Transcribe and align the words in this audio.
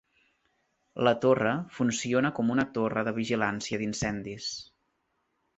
La 1.07 1.11
torre 1.25 1.51
funciona 1.77 2.33
com 2.39 2.51
una 2.55 2.67
torre 2.79 3.07
de 3.09 3.15
vigilància 3.21 3.81
d'incendis. 3.83 4.53